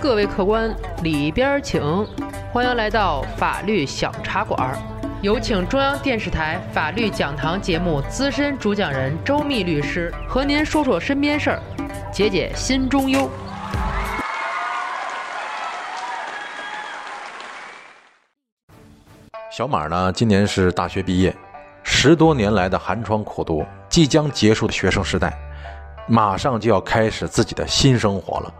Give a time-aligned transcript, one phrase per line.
[0.00, 1.80] 各位客官，里边请，
[2.52, 4.76] 欢迎来到法律小茶馆。
[5.20, 11.62] 有请中央电视台法律讲堂节目资深主讲人周密律师和您说说身边事儿，
[12.10, 13.30] 解解心中忧。
[19.50, 21.34] 小马呢，今年是大学毕业，
[21.84, 25.32] 十多年来的寒窗苦读，即将结束的学生时代，
[26.06, 28.52] 马上就要开始自己的新生活了。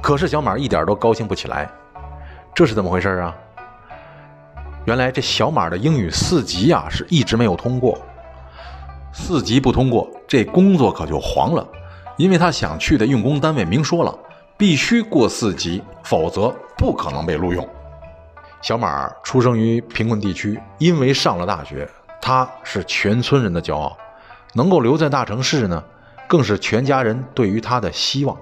[0.00, 1.68] 可是小马一点都高兴不起来，
[2.54, 3.34] 这是怎么回事啊？
[4.84, 7.98] 原来这小马的英语四级啊是一直没有通过，
[9.12, 11.66] 四级不通过，这工作可就黄了，
[12.16, 14.16] 因为他想去的用工单位明说了，
[14.56, 17.68] 必须过四级，否则不可能被录用。
[18.62, 21.88] 小马出生于贫困地区，因为上了大学，
[22.20, 23.96] 他是全村人的骄傲，
[24.54, 25.84] 能够留在大城市呢，
[26.28, 28.36] 更是全家人对于他的希望。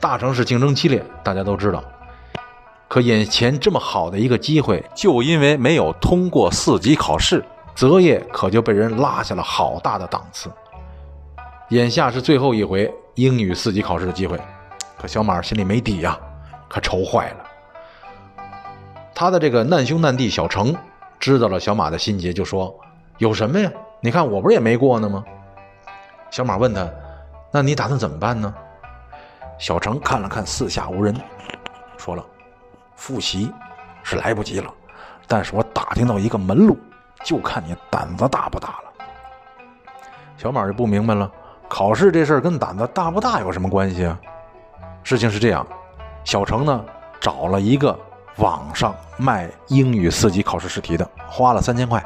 [0.00, 1.84] 大城市竞争激烈，大家都知道。
[2.88, 10.50] 可眼前这么好的一个机会，就因为没有通过四级考试，择业可就被人拉下了好大的档次。
[11.70, 14.38] 眼下是最后一回英语四级考试的机会，
[14.98, 16.18] 可小马心里没底呀，
[16.68, 17.36] 可愁坏了。
[19.14, 20.74] 他的这个难兄难弟小程
[21.18, 22.74] 知道了小马的心结，就说
[23.18, 23.70] ：“有什么呀？
[24.00, 25.24] 你看我不是也没过呢吗？”
[26.32, 26.88] 小马问他
[27.52, 28.52] ：“那你打算怎么办呢？”
[29.60, 31.14] 小程看了看四下无人，
[31.98, 32.24] 说了
[32.96, 33.52] ：“复习
[34.02, 34.72] 是来不及了，
[35.28, 36.78] 但是我打听到一个门路，
[37.22, 39.04] 就看你胆子大不大了。”
[40.38, 41.30] 小马就不明白了，
[41.68, 44.18] 考试这事儿跟胆子大不大有什么关系啊？
[45.02, 45.66] 事情是这样，
[46.24, 46.82] 小程呢
[47.20, 47.96] 找了一个
[48.36, 52.02] 网上卖英语四级考试试题的，花了三千块，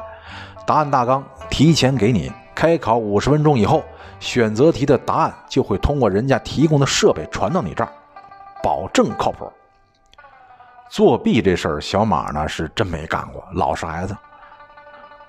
[0.65, 3.83] 答案大纲提前给你，开考五十分钟以后。
[4.19, 7.91] 选择题的答案就会通过人家提供的设备传到你这儿，
[8.63, 9.47] 保证靠谱。
[10.89, 14.17] 作弊这事儿，小马呢是真没干过，老实孩子。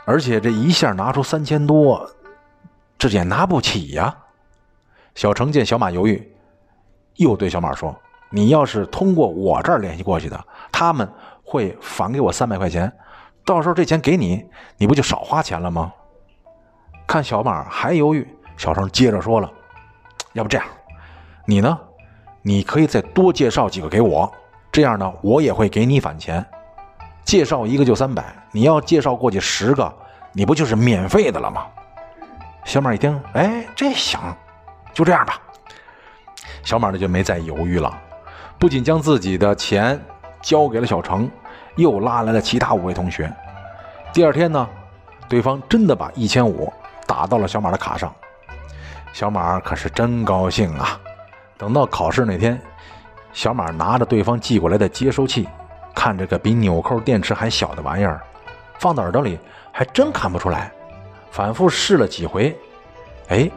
[0.07, 2.11] 而且这一下拿出三千多，
[2.97, 4.17] 这也拿不起呀。
[5.15, 6.35] 小程见小马犹豫，
[7.17, 7.95] 又对小马说
[8.33, 11.07] ：“你要是通过我这儿联系过去的，他们
[11.45, 12.91] 会返给我三百块钱，
[13.45, 14.47] 到时候这钱给你，
[14.79, 15.93] 你不就少花钱了吗？”
[17.09, 18.29] 看小马还犹豫。
[18.59, 19.51] 小程接着说了
[20.35, 20.67] ：“要不这样，
[21.47, 21.79] 你呢？
[22.43, 24.31] 你可以再多介绍几个给我，
[24.71, 26.45] 这样呢，我也会给你返钱。
[27.25, 29.91] 介绍一个就三百，你要介绍过去十个，
[30.33, 31.67] 你不就是免费的了吗？”
[32.65, 34.21] 小马一听，哎，这行，
[34.93, 35.41] 就这样吧。
[36.63, 37.99] 小马呢就没再犹豫了，
[38.59, 39.99] 不仅将自己的钱
[40.43, 41.31] 交给了小程，
[41.77, 43.33] 又拉来了其他五位同学。
[44.13, 44.69] 第二天呢，
[45.29, 46.71] 对方真的把一千五
[47.09, 48.15] 打到了小马的卡上。
[49.13, 51.01] 小马可是真高兴啊！
[51.57, 52.61] 等到考试那天，
[53.33, 55.49] 小马拿着对方寄过来的接收器，
[55.95, 58.23] 看这个比纽扣电池还小的玩意儿，
[58.79, 59.41] 放到耳朵里
[59.73, 60.71] 还真看不出来。
[61.31, 62.57] 反复试了几回，
[63.29, 63.51] 哎，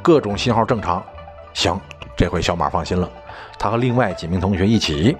[0.00, 1.02] 各种信号正常。
[1.52, 1.78] 行，
[2.16, 3.10] 这回小马放心了。
[3.58, 5.16] 他和另外几名同学一起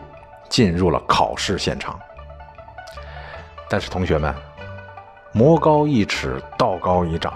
[0.48, 1.98] 进入了考试现场。
[3.68, 4.34] 但是同学们，
[5.36, 7.30] 魔高一尺，道高一丈。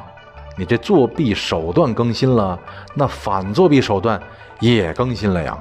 [0.56, 2.58] 你这作弊手段更新了，
[2.94, 4.18] 那反作弊手段
[4.58, 5.58] 也更新了呀。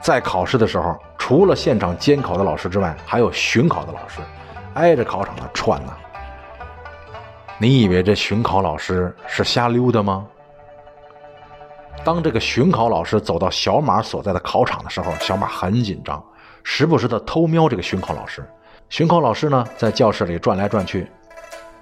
[0.00, 4.22] 在考试的时候，除了现场监考的老师之外，还有巡考的老师，
[4.72, 5.92] 挨着考场的串呢。
[7.58, 10.24] 你以为这巡考老师是瞎溜达吗？
[12.02, 16.24] 当这个巡考老师走到小马所在的考场的时候，小马很紧张，
[16.64, 18.42] 时不时的偷瞄这个巡考老师。
[18.88, 21.06] 巡考老师呢，在教室里转来转去，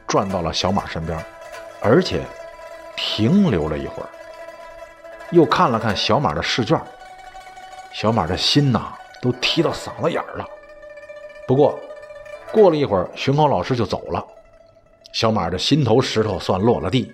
[0.06, 1.19] 转到了小马身边。
[1.83, 2.22] 而且
[2.97, 4.09] 停留了一会儿，
[5.31, 6.81] 又看了看小马的试卷，
[7.93, 10.44] 小马的心呐都提到嗓子眼儿了。
[11.47, 11.78] 不过
[12.50, 14.25] 过了一会儿，巡考老师就走了，
[15.12, 17.12] 小马的心头石头算落了地。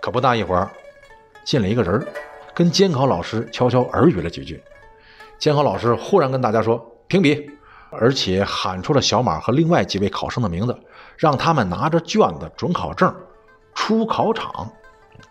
[0.00, 0.70] 可不大一会儿，
[1.44, 2.06] 进来一个人
[2.54, 4.62] 跟监考老师悄悄耳语了几句。
[5.38, 7.50] 监考老师忽然跟大家说：“评笔。”
[7.92, 10.76] 而且喊出了小马和另外几位考生的名字，
[11.16, 13.14] 让他们拿着卷子、准考证
[13.74, 14.70] 出考场。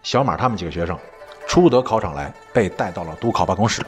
[0.03, 0.97] 小马他们几个学生
[1.47, 3.83] 出得考场来，被带到了督考办公室。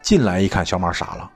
[0.00, 1.30] 进来一看，小马傻了，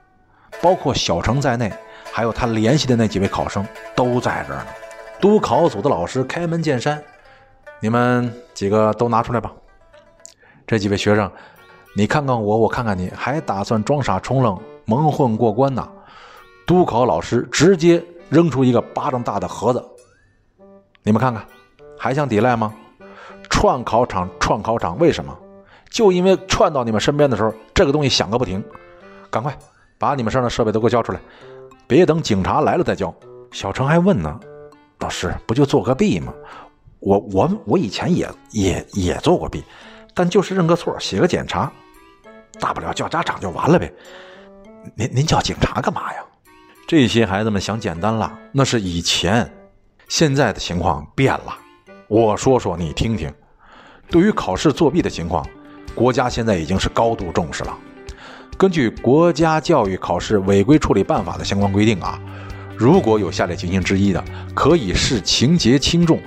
[0.61, 1.73] 包括小程在内，
[2.13, 4.67] 还有他联系的那几位考生都在这儿呢。
[5.21, 7.03] 督考组的老师开门见山
[7.81, 9.53] ：“你们几个都拿出来吧。”
[10.67, 11.31] 这几位学生，
[11.95, 15.89] 你看看我，我看看你，还打算装傻充愣、蒙混过关呢？
[16.67, 19.83] 督考老师直接扔出一个巴掌大的盒子，
[21.05, 21.47] 你们看看，
[21.97, 22.75] 还想抵赖吗？
[23.49, 25.37] 串考场，串考场，为什么？
[25.89, 28.63] 就因为串到你们身边的时候，这个东西响个不停。
[29.31, 29.57] 赶快
[29.97, 31.21] 把你们身上的设备都给我交出来，
[31.87, 33.15] 别等警察来了再交。
[33.53, 34.41] 小程还问呢，
[34.99, 36.35] 老师不就做个弊吗？
[36.99, 39.63] 我我我以前也也也做过弊，
[40.15, 41.71] 但就是认个错，写个检查，
[42.59, 43.93] 大不了叫家长就完了呗。
[44.97, 46.25] 您您叫警察干嘛呀？
[46.87, 49.51] 这些孩子们想简单了，那是以前，
[50.09, 51.59] 现在的情况变了。
[52.07, 53.29] 我说说你听听，
[54.09, 55.45] 对于考试作弊的情况，
[55.97, 57.77] 国家现在已经是高度重视了。
[58.57, 62.21] 根据《国家教育考试违规处理办法》的相关规定啊，
[62.77, 64.25] 如果有下列情形之一的，
[64.55, 66.21] 可以视情节轻重，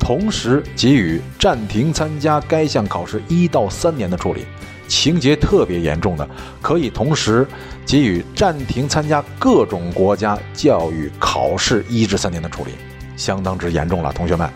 [0.00, 4.44] 同时给予暂停参加该项考试一到三年的处理；
[4.88, 6.28] 情节特别严重的，
[6.60, 7.46] 可以同时
[7.84, 12.72] 给予暂停参加各种国家教育考试一至三年的处理，
[13.16, 14.48] 相当之严重了，同学们。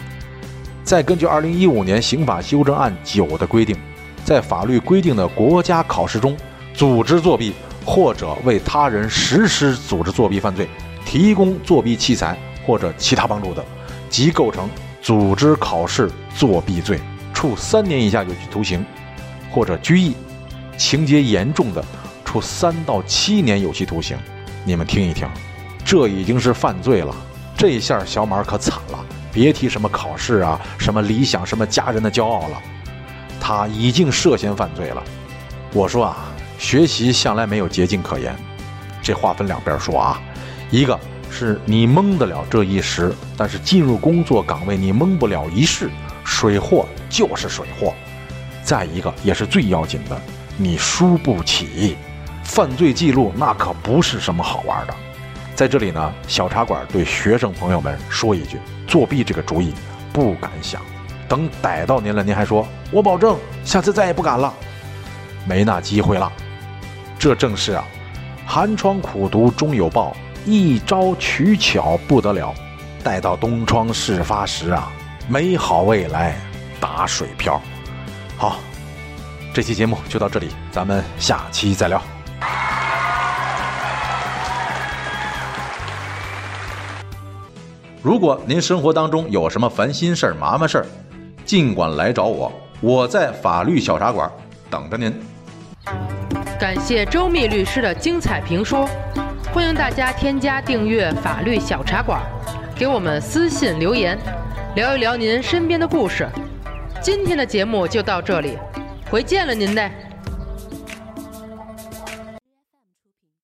[0.82, 3.77] 再根据二零一五年刑法修正案九的规定，
[4.25, 6.37] 在法律规定的国家考试中，
[6.75, 7.53] 组织作弊
[7.85, 10.69] 或者为他人实施组织作弊犯罪，
[11.05, 12.37] 提供作弊器材
[12.67, 13.65] 或者其他帮助的，
[14.09, 14.69] 即构成
[15.00, 16.99] 组织考试作弊罪，
[17.33, 18.85] 处三年以下有期徒刑
[19.50, 20.12] 或者拘役；
[20.76, 21.85] 情节严重的，
[22.25, 24.17] 处三到七年有期徒刑。
[24.64, 25.29] 你们听一听，
[25.85, 27.14] 这已经是犯罪了，
[27.56, 29.05] 这下小马可惨了。
[29.32, 32.62] 别提什么考试啊，什么理想，什么家人的骄傲了，
[33.41, 35.02] 他已经涉嫌犯罪了。
[35.73, 36.17] 我说啊，
[36.58, 38.35] 学习向来没有捷径可言，
[39.00, 40.20] 这话分两边说啊。
[40.70, 40.99] 一个
[41.31, 45.88] 是你蒙得了这一时，但是进入工作岗位你蒙不了一世，
[46.25, 47.94] 水货就是水货。
[48.71, 50.17] 再一个也是最要紧的，
[50.57, 51.97] 你输不起，
[52.45, 54.95] 犯罪记录那可不是什么好玩的。
[55.57, 58.61] 在这里呢，小茶馆对学生朋友们说一句。
[58.87, 59.75] 作弊这个主意
[60.13, 60.81] 不敢想，
[61.29, 64.55] 等逮到您了，您还说我保证下次再也不敢了，
[65.45, 66.31] 没那机会了。
[67.19, 67.85] 这正是啊，
[68.47, 72.55] 寒窗苦读终有报，一朝取巧不得了。
[73.03, 74.93] 待到东窗事发时啊，
[75.27, 76.37] 美好未来
[76.79, 77.61] 打水漂。
[78.41, 78.57] 好，
[79.53, 82.03] 这期节目就到这里，咱们下期再聊。
[88.01, 90.87] 如果您生活当中有什么烦心事儿、麻烦事儿，
[91.45, 92.51] 尽管来找我，
[92.81, 94.33] 我在法律小茶馆
[94.71, 95.15] 等着您。
[96.59, 98.89] 感谢周密律师的精彩评说，
[99.53, 102.19] 欢迎大家添加订阅法律小茶馆，
[102.75, 104.19] 给我们私信留言，
[104.77, 106.27] 聊一聊您身边的故事。
[107.02, 108.58] 今天的节目就到这里，
[109.11, 109.91] 回见了您嘞。